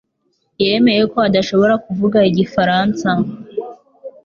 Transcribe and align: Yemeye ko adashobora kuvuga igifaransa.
Yemeye 0.63 1.01
ko 1.11 1.17
adashobora 1.27 1.73
kuvuga 1.85 2.17
igifaransa. 2.29 3.09